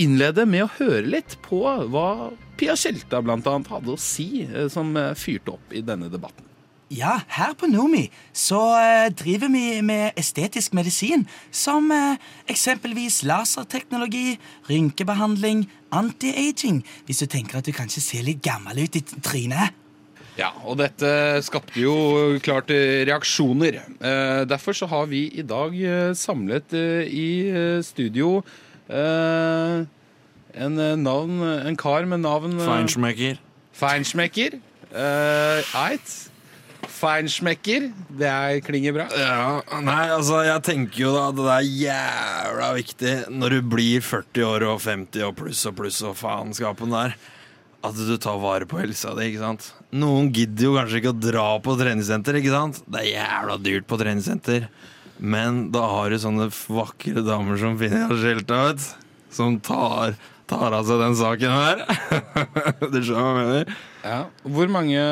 [0.00, 1.60] innlede med å høre litt på
[1.92, 3.36] hva Pia Tjelta bl.a.
[3.68, 6.51] hadde å si, som fyrte opp i denne debatten.
[6.92, 8.02] Ja, her på Nomi
[8.36, 12.18] så eh, driver vi med estetisk medisin, som eh,
[12.52, 14.34] eksempelvis laserteknologi,
[14.68, 19.78] rynkebehandling, anti-aging, hvis du tenker at du kanskje ser litt gammel ut i trynet.
[20.36, 21.94] Ja, og dette skapte jo
[22.44, 23.78] klart eh, reaksjoner.
[23.96, 25.78] Eh, derfor så har vi i dag
[26.18, 27.28] samlet eh, i
[27.86, 28.42] studio
[28.92, 29.78] eh,
[30.52, 33.40] en, navn, en kar med navn Feinschmecker.
[33.80, 34.60] Feinschmecker.
[34.92, 36.31] Eh, Eit.
[36.90, 37.90] Feinschmecker.
[38.08, 39.06] Det er, klinger bra.
[39.18, 44.48] Ja, nei, altså jeg tenker jo da det er jævla viktig når du blir 40
[44.48, 47.16] år og 50 og pluss og pluss og faenskapen der,
[47.82, 49.68] at du tar vare på helsa di, ikke sant?
[49.92, 52.82] Noen gidder jo kanskje ikke å dra på treningssenter, ikke sant?
[52.86, 54.68] Det er jævla dyrt på treningssenter.
[55.22, 58.86] Men da har du sånne vakre damer som finner skjelta, vet.
[59.32, 60.16] Som tar,
[60.52, 61.82] tar av seg den saken her.
[62.92, 63.78] du skjønner hva jeg mener?
[64.02, 64.18] Ja.
[64.56, 65.04] Hvor mange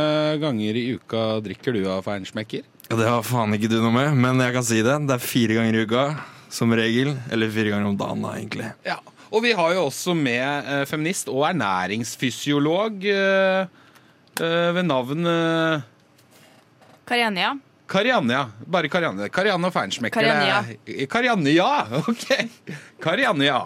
[0.42, 2.66] ganger i uka drikker du av Feinschmecker?
[2.90, 4.98] Det har faen ikke du noe med, men jeg kan si det.
[5.08, 6.04] Det er fire ganger i uka,
[6.52, 7.14] som regel.
[7.30, 8.68] Eller fire ganger om dagen, da, egentlig.
[8.86, 8.98] Ja,
[9.30, 13.64] og vi har jo også med eh, feminist og ernæringsfysiolog eh,
[14.42, 15.82] eh, ved navn Kariania.
[17.10, 17.56] Kariania.
[17.90, 18.44] Karianne, ja.
[18.70, 19.26] Bare Karianne.
[19.34, 20.22] Karianne Feinschmecker.
[20.22, 21.86] Er- Karianne, ja.
[22.10, 22.28] Ok.
[23.02, 23.64] Karianne, ja.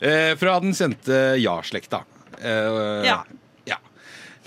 [0.00, 2.02] Eh, fra den kjente Ja-slekta.
[2.40, 3.18] Eh, Ja.
[3.68, 3.78] ja.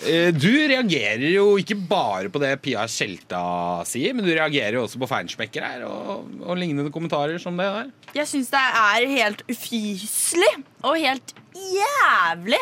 [0.05, 4.83] Eh, du reagerer jo ikke bare på det Pia Tjelta sier, men du reagerer jo
[4.85, 7.89] også på Feinschmecker her og, og lignende kommentarer som det der.
[8.13, 10.51] Jeg syns det er helt ufyselig
[10.83, 12.61] og helt jævlig.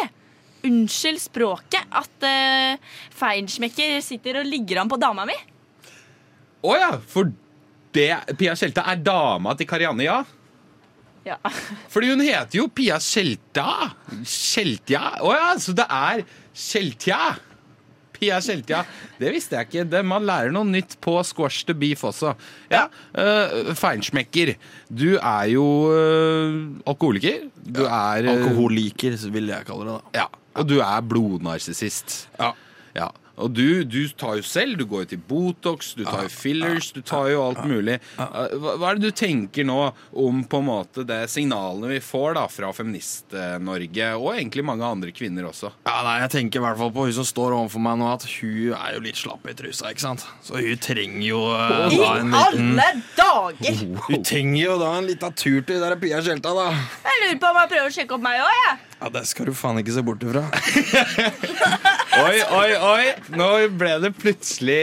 [0.66, 1.84] Unnskyld språket.
[1.94, 2.80] At uh,
[3.14, 5.36] Feinschmecker sitter og ligger an på dama mi.
[6.66, 7.30] Å ja, for
[7.94, 10.24] det Pia Skjelta er dama til Karianne, ja?
[11.26, 11.40] Ja.
[11.94, 13.92] Fordi hun heter jo Pia Skjelta.
[14.22, 15.04] Skjeltja.
[15.26, 16.24] Å ja, så det er
[16.56, 17.20] Skjeltja.
[18.16, 18.84] Pia Skjeltja.
[19.20, 19.86] Det visste jeg ikke.
[19.92, 22.36] Det, man lærer noe nytt på Squash the Beef også.
[22.72, 22.86] Ja,
[23.18, 24.54] uh, Feinschmecker.
[24.88, 27.50] Du er jo uh, alkoholiker.
[27.60, 29.98] Du er uh, Alkoholiker, vil jeg kalle det.
[30.14, 30.30] da Ja,
[30.62, 32.22] Og du er blodnarsissist.
[32.40, 32.54] Ja.
[32.96, 33.10] Ja.
[33.38, 34.78] Og du, du tar jo selv.
[34.80, 37.98] Du går jo til Botox, du tar jo fillers, du tar jo alt mulig.
[38.16, 39.80] Eh, Hva, hva er det du tenker nå
[40.16, 45.12] om på en måte det signalene vi får da fra Feminist-Norge, og egentlig mange andre
[45.16, 45.74] kvinner også?
[45.88, 48.24] Ja, nei, Jeg tenker i hvert fall på hun som står overfor meg nå, at
[48.38, 49.92] hun er jo litt slapp i trusa.
[49.92, 50.26] ikke sant?
[50.46, 53.84] Så hun trenger jo uh, I da en liten alle dager!
[54.08, 56.70] Hun trenger jo da en liten tur til der er Pia Skjelta, da.
[57.06, 58.78] Jeg lurer på om jeg prøver å sjekke opp meg òg, jeg.
[58.96, 60.46] Ja, Det skal du faen ikke se bort ifra.
[62.16, 63.06] Oi, oi, oi!
[63.36, 64.78] Nå ble det plutselig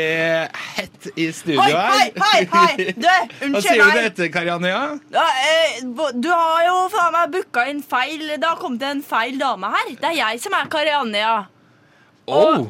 [0.76, 1.94] hett i studio her.
[1.94, 2.92] hei, hei, hei!
[2.92, 3.08] Du,
[3.54, 4.68] Hva sier du til dette, Karianne?
[4.68, 4.82] Ja?
[5.14, 5.80] Ja, eh,
[6.12, 9.94] du har jo faen meg booka inn feil Det har kommet en feil dame her.
[9.96, 11.36] Det er jeg som er Karianne, ja.
[12.28, 12.68] Oh.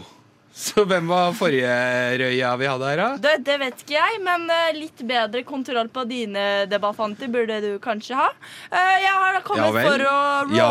[0.52, 1.72] Så hvem var forrige
[2.20, 3.08] røya vi hadde her, da?
[3.24, 7.70] Det, det vet ikke jeg, men eh, litt bedre kontroll på dine debattanter burde du
[7.82, 8.28] kanskje ha.
[8.68, 10.18] Eh, jeg har kommet Ja for å
[10.52, 10.70] Ja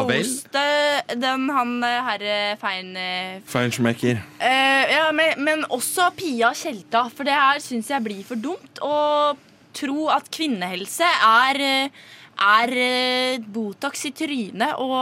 [1.17, 2.93] den han eh, herre fein...
[3.49, 4.21] Feinschmecker.
[4.37, 8.81] Eh, ja, men, men også Pia Tjelta, for det her syns jeg blir for dumt.
[8.85, 9.33] Å
[9.77, 11.63] tro at kvinnehelse er,
[12.41, 14.97] er eh, Botox i trynet og,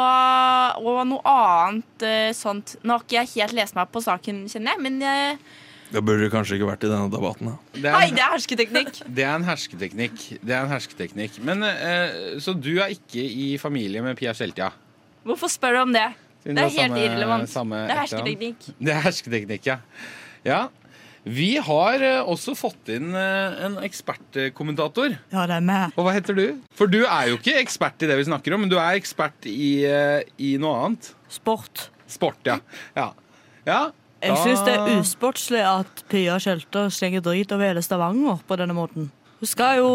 [0.84, 2.76] og noe annet eh, sånt.
[2.84, 5.38] Nå har ikke jeg helt lest meg på saken, kjenner jeg, men jeg
[5.94, 7.52] Da burde du kanskje ikke vært i denne debatten.
[7.52, 7.56] da.
[7.74, 9.00] Det Nei, Hei, det er hersketeknikk.
[9.18, 10.26] det er en hersketeknikk.
[10.44, 11.40] Det er en hersketeknikk.
[11.48, 14.70] Men, eh, så du er ikke i familie med Pia Skjeltia?
[15.26, 16.08] Hvorfor spør du om det?
[16.44, 17.50] Det er helt samme- irrelevant.
[17.52, 18.68] samme Det er hersketeknikk.
[18.80, 19.80] Det er hersketeknikk, ja.
[20.48, 20.60] ja.
[21.24, 25.18] Vi har eh, også fått inn eh, en ekspertkommentator.
[25.34, 25.96] Ja, det er meg.
[26.00, 26.46] Og hva heter du?
[26.76, 29.48] For du er jo ikke ekspert i det vi snakker om, men du er ekspert
[29.50, 31.12] i, eh, i noe annet.
[31.32, 31.90] Sport.
[32.10, 32.58] Sport, ja.
[32.96, 33.12] ja.
[33.68, 33.82] ja
[34.24, 38.78] Jeg syns det er usportslig at Pia Tjelta slenger drit over hele Stavanger på denne
[38.78, 39.12] måten.
[39.40, 39.92] Hun skal jo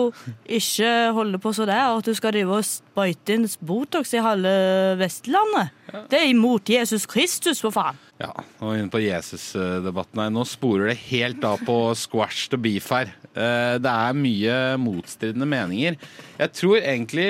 [0.49, 4.55] ikke holde på så der at hun skal drive og sprøyte inn Botox i halve
[5.01, 5.75] Vestlandet.
[6.09, 7.99] Det er imot Jesus Kristus, for faen.
[8.25, 10.33] Ja, nå er vi inne på Jesus-debatten her.
[10.33, 13.13] Nå sporer det helt av på squash to beef her.
[13.35, 15.97] Eh, Det er mye motstridende meninger.
[16.41, 17.29] Jeg tror egentlig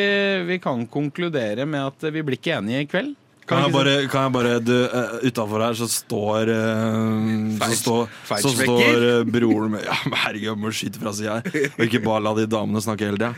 [0.49, 3.15] vi kan konkludere med at vi blir ikke enige i kveld.
[3.45, 8.39] Kan jeg bare, kan jeg bare du, uh, Utafor her så står uh, Så, står-
[8.41, 11.67] så står uh, broren min Ja, herregud, jeg må skyte fra sida her.
[11.77, 13.35] Og ikke bare la de damene snakke hele tida.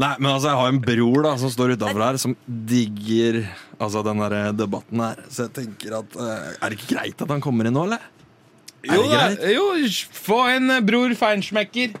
[0.00, 3.42] Nei, men altså, jeg har en bror da som står utafor her, som digger
[3.76, 5.20] altså, den der eh, debatten her.
[5.28, 8.06] Så jeg tenker at uh, Er det ikke greit at han kommer inn nå, eller?
[8.82, 9.66] Er Jo, det da, jo,
[10.16, 11.92] få en eh, bror feinschmecker.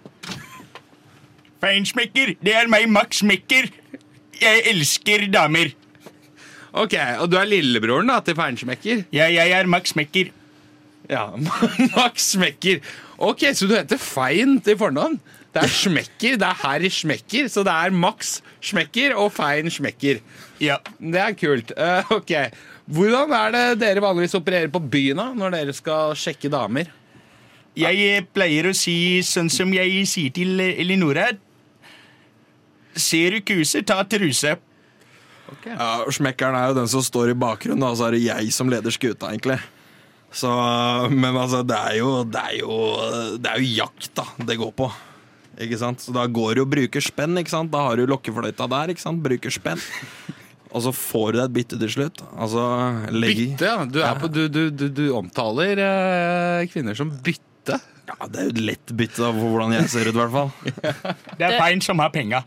[1.62, 3.68] Feinschmecker, det er meg, Max Mekker.
[4.40, 5.76] Jeg elsker damer.
[6.72, 9.04] Ok, Og du er lillebroren da til feinschmecker?
[9.14, 10.32] Ja, jeg er Max Mekker.
[11.12, 11.28] Ja,
[11.98, 12.80] Max Mekker.
[13.22, 15.20] Ok, så du heter Fein til fornavn?
[15.52, 20.22] Det er Smekker, det er herr Smekker, så det er Max Smekker og Fein Smekker.
[20.62, 20.78] Ja.
[20.96, 21.74] Det er kult.
[21.76, 22.32] Uh, ok.
[22.92, 26.88] Hvordan er det dere vanligvis opererer på byen da, når dere skal sjekke damer?
[27.78, 31.30] Jeg eh, pleier å si sånn som jeg sier til eh, Elinora.
[32.92, 34.56] Ser du kuse, ta truse.
[35.68, 38.72] Ja, Smekkeren er jo den som står i bakgrunnen, og så er det jeg som
[38.72, 39.60] leder skuta, egentlig.
[40.32, 40.50] Så,
[41.12, 42.76] men altså, det er, jo, det, er jo,
[43.36, 44.88] det er jo jakt da det går på.
[45.62, 46.02] Ikke sant?
[46.02, 47.72] Så da går du og bruker spenn, ikke sant?
[47.72, 49.22] Da har du lokkefløyta der, ikke sant?
[49.24, 49.80] Bruker spenn.
[50.72, 52.22] Og så får du deg et bytte til slutt.
[52.32, 52.62] Altså,
[53.12, 53.84] Bytte, ja.
[53.84, 57.76] Du, er på, du, du, du, du omtaler eh, kvinner som bytte.
[58.08, 60.32] Ja, Det er jo et lett bytte da, for hvordan jeg ser ut, i hvert
[60.34, 60.50] fall.
[61.38, 62.40] Det er fein som har penga.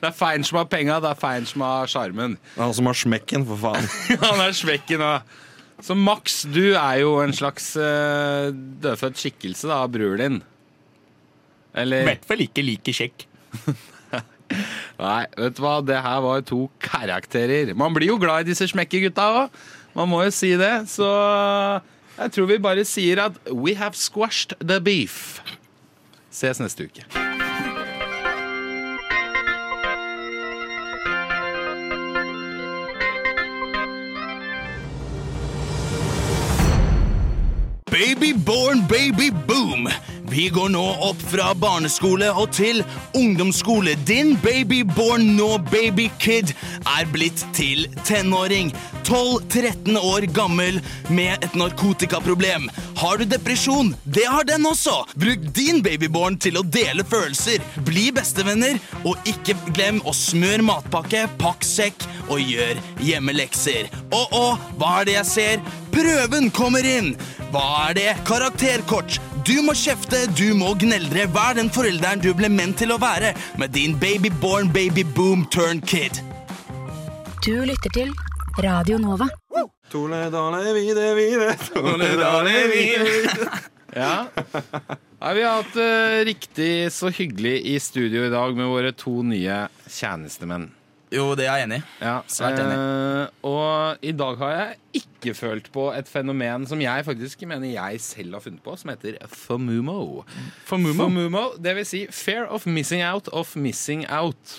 [0.00, 2.36] Det er fein som har penga, det er fein som har sjarmen.
[2.56, 3.86] Han som har smekken, for faen.
[4.24, 5.36] Han er smekken og
[5.84, 8.48] Så Max, du er jo en slags uh,
[8.82, 10.40] dødfødt skikkelse da, av bror din.
[11.76, 13.26] Eller I hvert fall ikke like kjekk.
[14.96, 15.78] Nei, vet du hva?
[15.84, 17.74] Det her var to karakterer.
[17.76, 19.62] Man blir jo glad i disse smekkegutta òg.
[19.96, 20.74] Man må jo si det.
[20.92, 21.08] Så
[22.16, 25.40] jeg tror vi bare sier at we have squashed the beef.
[26.32, 27.35] Ses neste uke.
[37.96, 39.88] Babyborn baby boom.
[40.28, 42.82] Vi går nå opp fra barneskole og til
[43.16, 43.94] ungdomsskole.
[44.04, 46.52] Din baby born nå babykid
[46.92, 48.74] er blitt til tenåring.
[49.06, 52.68] 12-13 år gammel med et narkotikaproblem.
[53.00, 53.94] Har du depresjon?
[54.04, 54.98] Det har den også.
[55.16, 57.64] Bruk din babyborn til å dele følelser.
[57.88, 58.76] Bli bestevenner,
[59.08, 63.88] og ikke glem å smøre matpakke, pakk sekk og gjør hjemmelekser.
[64.10, 65.66] Å, å, hva er det jeg ser?
[65.96, 67.14] Prøven kommer inn!
[67.54, 68.10] Hva er det?
[68.28, 69.16] Karakterkort.
[69.48, 71.24] Du må kjefte, du må gneldre.
[71.32, 76.20] Vær den forelderen du ble ment til å være med din babyborn babyboom turn kid.
[77.46, 78.12] Du lytter til
[78.60, 79.30] Radio Nova.
[79.88, 83.50] Tole dale vide vide, tole dale vide
[83.96, 84.26] Ja.
[85.22, 85.32] ja.
[85.32, 89.62] vi har hatt det riktig så hyggelig i studio i dag med våre to nye
[89.88, 90.68] tjenestemenn.
[91.14, 91.82] Jo, det er jeg enig i.
[92.02, 92.76] Ja, Svært enig.
[92.76, 97.70] eh, og i dag har jeg ikke følt på et fenomen som jeg faktisk mener
[97.70, 100.24] jeg selv har funnet på, som heter FOMUMO.
[100.66, 101.44] FOMUMO?
[101.62, 104.56] det vil si Fear of Missing Out of Missing Out.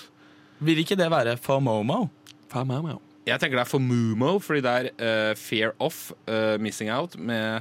[0.60, 2.08] Vil ikke det være FOMOMO?
[2.50, 2.96] FOMOMO.
[3.28, 7.60] Jeg tenker det er FOMUMO, fordi det er uh, Fear of uh, Missing Out med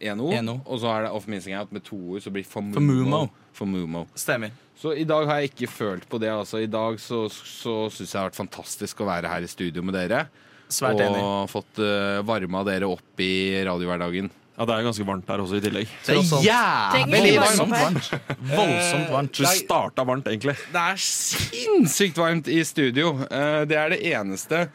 [0.00, 0.32] én O.
[0.64, 2.74] Og så er det Of Missing Out med to ord, så blir FOMUMO.
[2.80, 3.26] FOMUMO.
[3.52, 4.06] FOMUMO.
[4.16, 4.48] Stemmer.
[4.80, 6.32] Så i dag har jeg ikke følt på det.
[6.34, 6.60] Altså.
[6.64, 9.84] I dag så, så syns jeg det har vært fantastisk å være her i studio
[9.86, 10.26] med dere.
[10.72, 11.26] Svært og enig.
[11.52, 13.34] fått uh, varma dere opp i
[13.66, 14.30] radiohverdagen.
[14.54, 15.94] Ja, det er ganske varmt her også i tillegg.
[16.06, 17.72] Det er jævlig varmt.
[17.74, 18.10] varmt.
[18.52, 19.32] Voldsomt varmt.
[19.34, 20.54] Du starta varmt, egentlig.
[20.70, 23.16] Det er sinnssykt varmt i studio.
[23.26, 24.68] Eh, det er det eneste.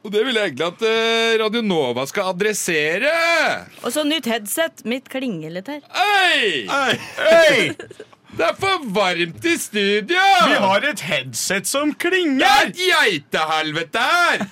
[0.00, 3.12] Og det vil jeg egentlig at eh, Radio Nova skal adressere.
[3.84, 4.80] Og så nytt headset.
[4.88, 5.84] Mitt klinger litt her.
[5.92, 6.64] Hei!
[6.72, 7.74] Hei!
[8.36, 10.20] Det er for varmt i studio!
[10.48, 12.38] Vi har et headset som klinger!
[12.40, 12.82] Det er et
[13.30, 14.44] geitehelvete her!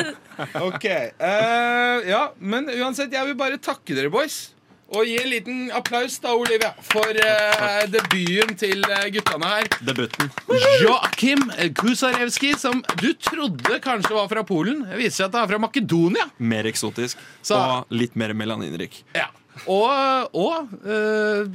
[0.68, 0.84] OK.
[1.20, 4.52] Uh, ja, men uansett, jeg vil bare takke dere, boys.
[4.94, 9.66] Og gi en liten applaus da, Olivia, for uh, debuten til eh, guttene her.
[9.88, 10.30] Debuten.
[10.84, 11.42] Joakim
[11.80, 14.84] Kusarewski, som du trodde kanskje var fra Polen.
[14.86, 16.28] Det viser seg at han er fra Makedonia.
[16.38, 17.18] Mer eksotisk.
[17.42, 19.00] Så- Og litt mer melaninrik.
[19.18, 19.26] Ja.
[19.72, 21.48] Og, og eh,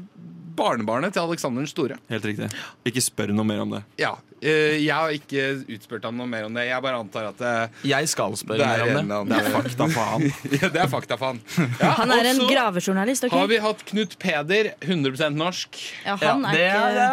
[0.56, 1.98] barnebarnet til Alexander den store.
[2.12, 2.50] Helt riktig.
[2.88, 3.82] Ikke spør noe mer om det.
[4.02, 4.12] Ja.
[4.42, 5.44] eh, jeg har ikke
[5.76, 6.68] utspurt ham noe mer om det.
[6.70, 7.54] Jeg bare antar at det,
[7.90, 9.38] Jeg skal spørre det mer er, om det.
[9.38, 10.26] Det er fakta, faen.
[10.62, 11.42] ja, det er fakta, faen.
[11.80, 13.36] Ja, Han er en gravejournalist, OK?
[13.38, 15.82] Har vi hatt Knut Peder, 100% norsk.
[16.06, 17.08] Ja, han er det, ikke det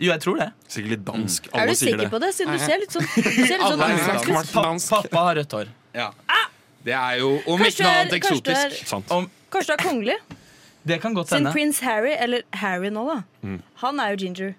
[0.00, 0.48] Jo, jeg tror det.
[0.72, 1.50] Sikkert litt dansk.
[1.52, 2.10] Er Alle du sikker det.
[2.14, 4.54] på det, siden du ser litt sånn, du ser litt sånn er dansk ut?
[4.56, 4.88] dansk.
[4.94, 5.72] Pa pappa har rødt hår.
[5.98, 6.10] Ja.
[6.80, 8.94] Det er jo om ikke noe er- annet er- eksotisk.
[9.50, 10.14] Kanskje du er kongelig?
[10.86, 11.52] Det kan godt Siden hende.
[11.52, 13.22] prins Harry, eller Harry nå, da.
[13.42, 13.62] Mm.
[13.82, 14.54] Han er jo ginger.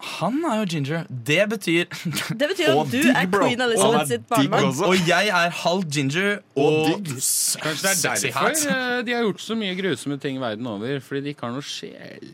[0.00, 1.02] Han er jo ginger.
[1.10, 1.84] Det betyr
[2.40, 3.42] Det betyr Og at du digg, er bro.
[3.44, 4.64] queen Elizabeth er sitt digg barnebarn.
[4.70, 4.84] også.
[4.88, 8.64] Og jeg er halv ginger og, Kanskje det er sexy derfor hat.
[8.66, 11.00] eh, de har gjort så mye grusomme ting verden over.
[11.04, 12.32] Fordi de ikke har noe sjel.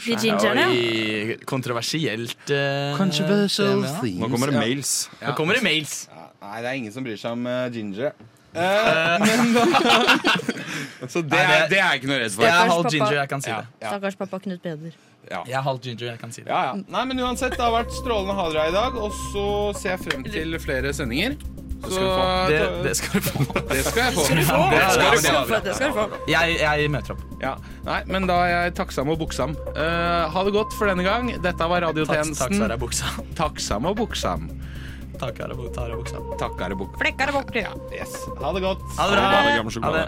[0.00, 0.68] De gingerne.
[0.70, 2.38] Oi, kontroversielt.
[2.50, 3.98] eh, Controversial tema.
[4.00, 4.20] things.
[4.22, 4.60] Nå kommer det Ja.
[4.60, 5.10] mails.
[5.20, 6.08] Nå kommer det mails.
[6.14, 8.12] Ja, nei, det er ingen som bryr seg om uh, ginger.
[8.54, 9.64] Eh, men da
[11.12, 12.42] Så det er, det- det er jeg ikke noe redd for.
[12.44, 12.90] Jeg er Stakkars halv pappa.
[12.96, 13.66] ginger, jeg kan si Ja, det.
[13.82, 14.92] ja, Stakkars pappa Knut Peder.
[15.30, 15.40] ja.
[15.46, 16.50] Jeg er halv ginger, jeg kan si det.
[16.50, 16.74] Ja, ja.
[16.88, 18.98] Nei, men uansett, det har vært strålende å ha dere her i dag.
[19.00, 19.46] Og så
[19.80, 21.36] ser jeg frem til flere sendinger.
[21.80, 21.96] Så,
[22.50, 23.44] Det, det skal du få.
[23.72, 24.24] det skal jeg få.
[24.28, 25.60] Det skal du få.
[25.64, 26.18] Det skal du få.
[26.28, 27.22] Jeg, jeg møter opp.
[27.40, 27.54] Ja.
[27.86, 29.54] Nei, men da er jeg takksam og buksam.
[29.72, 31.30] Eh, ha det godt for denne gang.
[31.40, 32.58] Dette var Takk, takk, radiotjenesten.
[32.60, 33.14] Sara Buksa.
[33.38, 34.50] Takksam og buksam.
[35.20, 36.94] Takkare buk...
[37.00, 37.60] Flekkere borti.
[37.66, 38.16] Ja, yes.
[38.40, 38.84] Ha det godt.
[38.96, 39.26] Ha det bra.
[39.28, 40.06] Ha det, gammel Ha det.